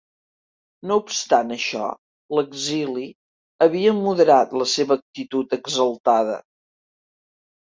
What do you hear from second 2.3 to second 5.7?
l'exili havia moderat la seva actitud